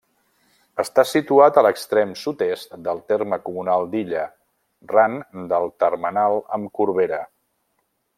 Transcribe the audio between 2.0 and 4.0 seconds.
sud-est del terme comunal